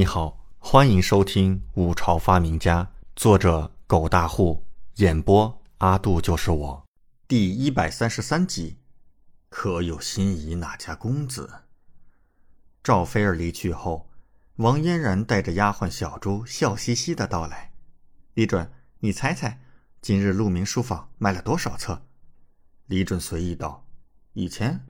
[0.00, 6.86] 你好，欢迎收听《五朝发明家》，作者狗大户，演播阿杜就是我，
[7.28, 8.78] 第一百三十三集。
[9.50, 11.50] 可有心仪哪家公子？
[12.82, 14.08] 赵菲儿离去后，
[14.56, 17.74] 王嫣然带着丫鬟小朱笑嘻嘻的到来。
[18.32, 19.60] 李准，你猜猜，
[20.00, 22.00] 今日鹿鸣书坊卖了多少册？
[22.86, 23.84] 李准随意道
[24.32, 24.80] ：“一千。”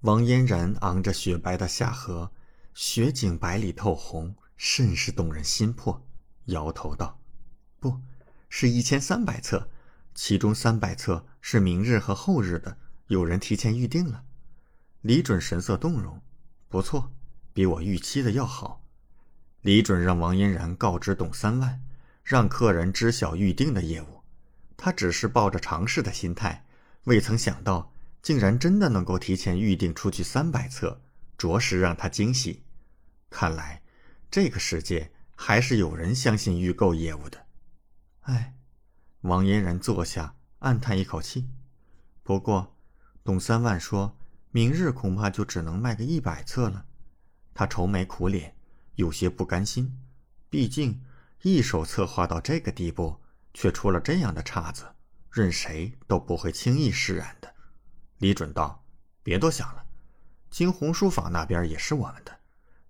[0.00, 2.30] 王嫣然昂着雪白的下颌。
[2.82, 6.02] 雪景白里透红，甚是动人心魄。
[6.46, 7.20] 摇头道
[7.78, 8.00] ：“不
[8.48, 9.68] 是一千三百册，
[10.14, 14.24] 其中三百册是明日和后日的，有人提前预定了。”
[15.02, 16.22] 李准神色动容
[16.70, 17.12] ：“不错，
[17.52, 18.82] 比我预期的要好。”
[19.60, 21.82] 李准让王嫣然告知董三万，
[22.24, 24.22] 让客人知晓预定的业务。
[24.78, 26.64] 他只是抱着尝试的心态，
[27.04, 31.02] 未曾想到竟然真的能够提前预定出去三百册。
[31.36, 32.62] 着实让他惊喜，
[33.30, 33.80] 看来
[34.30, 37.46] 这个世界还是有人相信预购业务的。
[38.22, 38.54] 哎，
[39.22, 41.48] 王嫣然坐下，暗叹一口气。
[42.22, 42.76] 不过，
[43.24, 44.18] 董三万说
[44.50, 46.84] 明日恐怕就只能卖个一百册了。
[47.54, 48.54] 他愁眉苦脸，
[48.96, 49.98] 有些不甘心。
[50.48, 51.02] 毕竟
[51.42, 53.20] 一手策划到这个地步，
[53.54, 54.84] 却出了这样的岔子，
[55.30, 57.54] 任谁都不会轻易释然的。
[58.18, 58.84] 李准道
[59.22, 59.86] ：“别多想了。”
[60.50, 62.39] 金鸿书坊那边也是我们的，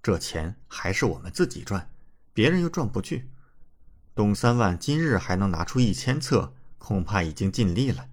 [0.03, 1.91] 这钱还是我们自己赚，
[2.33, 3.29] 别人又赚不去。
[4.15, 8.09] 董三万今日还能拿出一千册，恐怕已经尽力了。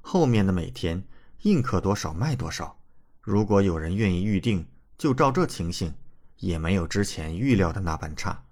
[0.00, 1.06] 后面的每天
[1.42, 2.78] 印刻多少卖多少，
[3.20, 5.94] 如果有人愿意预定，就照这情形，
[6.38, 8.44] 也没有之前预料的那般差。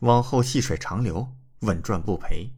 [0.00, 2.50] 往后细水长流，稳赚不赔。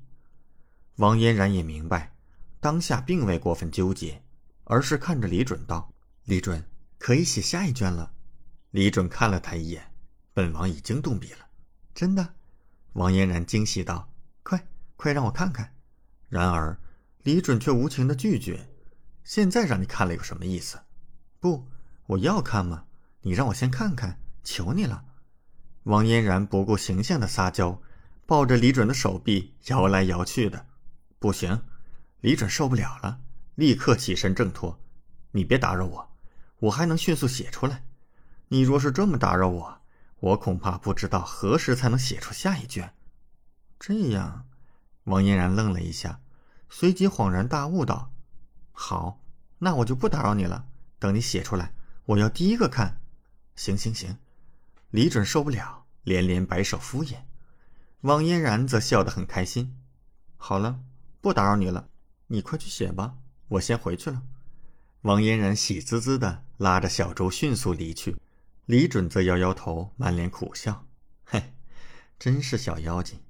[0.96, 2.14] 王嫣然也明白，
[2.60, 4.22] 当下并未过分纠结，
[4.64, 5.92] 而是看着李准道
[6.24, 6.64] ：“李准。”
[6.96, 8.13] 可以写下一卷了，
[8.74, 9.88] 李准看了他一眼，
[10.32, 11.46] 本王已经动笔了，
[11.94, 12.34] 真的。
[12.94, 14.66] 王嫣然惊喜道：“快
[14.96, 15.72] 快让我看看。”
[16.28, 16.76] 然而
[17.22, 18.68] 李准却无情的拒绝
[19.22, 20.76] ：“现在让你看了有什么意思？
[21.38, 21.68] 不，
[22.06, 22.84] 我要看吗？
[23.20, 25.04] 你让我先看看，求你了。”
[25.84, 27.80] 王嫣然不顾形象的撒娇，
[28.26, 30.66] 抱着李准的手臂摇来摇去的。
[31.20, 31.62] 不行，
[32.22, 33.20] 李准受不了了，
[33.54, 34.76] 立刻起身挣脱
[35.30, 36.10] ：“你别打扰我。”
[36.58, 37.84] 我还能迅速写出来，
[38.54, 39.80] 你若是这么打扰我，
[40.20, 42.94] 我恐怕不知道何时才能写出下一卷。
[43.80, 44.46] 这样，
[45.02, 46.20] 王嫣然愣了一下，
[46.70, 48.12] 随即恍然大悟道
[48.70, 49.20] ：“好，
[49.58, 50.66] 那我就不打扰你了。
[51.00, 53.00] 等你写出来，我要第一个看。”
[53.56, 54.16] 行行行，
[54.90, 57.16] 李准受不了，连连摆手敷衍。
[58.02, 59.76] 王嫣然则笑得很开心。
[60.36, 60.78] 好了，
[61.20, 61.88] 不打扰你了，
[62.28, 63.16] 你快去写吧，
[63.48, 64.22] 我先回去了。
[65.00, 68.16] 王嫣然喜滋滋的拉着小周迅速离去，
[68.66, 70.86] 李准则摇摇头，满脸苦笑
[71.24, 71.52] ：“嘿，
[72.18, 73.20] 真是小妖精。”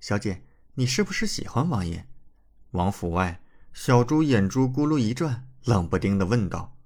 [0.00, 0.42] 小姐，
[0.74, 2.06] 你是不是喜欢王爷？
[2.70, 3.42] 王府外，
[3.72, 6.76] 小朱眼珠咕噜一转，冷不丁的问道。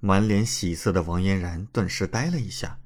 [0.00, 2.78] 满脸喜色的王嫣然顿时呆了一下，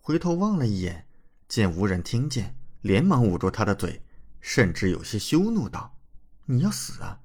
[0.00, 1.06] 回头望了一眼，
[1.48, 4.02] 见无人听见，连忙捂住他的嘴，
[4.40, 5.96] 甚至有些羞怒道
[6.44, 7.20] ：“你要死啊！”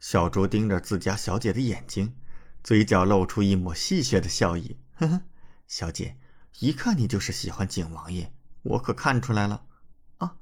[0.00, 2.14] 小朱盯着自家小姐的眼睛，
[2.64, 4.78] 嘴角露出一抹戏谑的笑意。
[4.94, 5.22] 呵呵，
[5.66, 6.16] 小姐，
[6.60, 8.32] 一看你就是喜欢景王爷，
[8.62, 9.64] 我可看出来了。
[10.18, 10.36] 啊，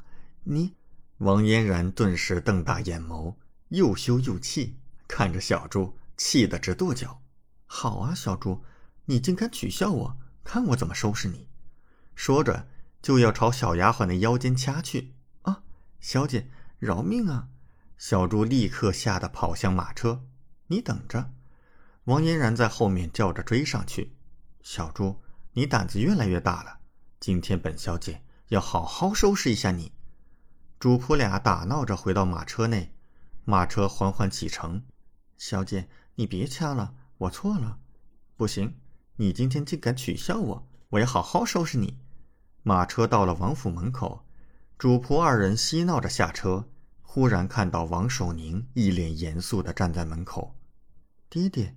[0.44, 0.74] 你……
[1.18, 3.36] 王嫣然顿时瞪大眼眸，
[3.68, 4.76] 又羞又气，
[5.08, 7.22] 看着小朱，气得直跺脚。
[7.66, 8.62] 好啊，小朱，
[9.06, 11.48] 你竟敢取笑我，看我怎么收拾你！
[12.14, 12.68] 说着，
[13.00, 15.14] 就要朝小丫鬟的腰间掐去。
[15.42, 15.62] 啊，
[16.00, 16.48] 小姐，
[16.78, 17.48] 饶命啊！
[17.96, 20.24] 小猪立刻吓得跑向马车，
[20.66, 21.32] 你等着！
[22.04, 24.13] 王嫣然在后面叫着追上去。
[24.64, 25.20] 小猪，
[25.52, 26.78] 你胆子越来越大了，
[27.20, 29.92] 今天本小姐要好好收拾一下你。
[30.80, 32.94] 主仆俩打闹着回到马车内，
[33.44, 34.82] 马车缓缓启程。
[35.36, 37.78] 小姐，你别掐了，我错了。
[38.36, 38.74] 不行，
[39.16, 41.98] 你今天竟敢取笑我，我要好好收拾你。
[42.62, 44.24] 马车到了王府门口，
[44.78, 46.70] 主仆二人嬉闹着下车。
[47.02, 50.56] 忽然看到王守宁一脸严肃的站在门口，
[51.28, 51.76] 爹爹，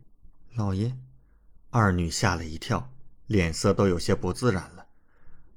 [0.55, 0.97] 老爷，
[1.77, 2.91] 二女吓了一跳，
[3.27, 4.87] 脸色都有些不自然了。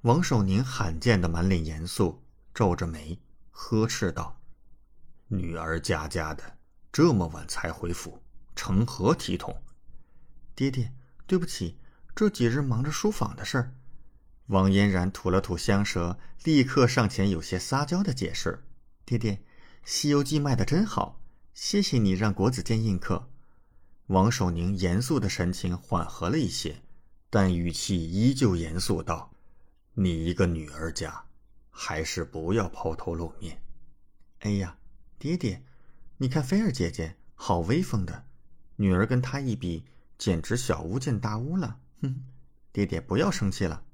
[0.02, 2.22] 王守宁罕见的满脸严肃，
[2.52, 3.18] 皱着眉，
[3.50, 4.38] 呵斥道
[5.28, 6.58] ：“女儿家家的，
[6.92, 8.22] 这么晚才回府，
[8.54, 9.62] 成何体统？”
[10.54, 10.92] 爹爹，
[11.26, 11.78] 对不起，
[12.14, 13.74] 这几日忙着书房的事儿。
[14.48, 18.62] 王嫣然吐了吐香舌，立刻上前有些撒娇的解释
[19.06, 19.36] ：“爹爹。”
[19.90, 21.18] 《西游记》卖的真好，
[21.54, 23.29] 谢谢你让国子监印刻。
[24.10, 26.82] 王守宁严肃的神情缓和了一些，
[27.30, 29.30] 但语气依旧严肃道
[29.94, 31.26] ：“你一个女儿家，
[31.70, 33.62] 还是不要抛头露面。
[34.40, 34.76] 哎呀，
[35.16, 35.62] 爹爹，
[36.16, 38.24] 你看菲儿姐姐好威风的，
[38.74, 39.84] 女儿跟她一比，
[40.18, 41.78] 简直小巫见大巫了。
[42.02, 42.24] 哼，
[42.72, 43.84] 爹爹不要生气了。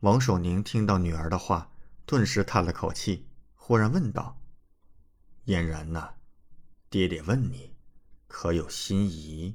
[0.00, 1.70] 王守宁听到女儿的话，
[2.04, 4.40] 顿时叹了口气，忽然问道
[5.46, 6.14] ：“嫣然呐，
[6.90, 7.75] 爹爹问你，
[8.26, 9.54] 可有心仪？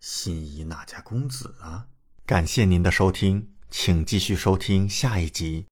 [0.00, 1.88] 心仪哪家公子啊？”
[2.26, 5.66] 感谢您的收听，请继续收听下一集。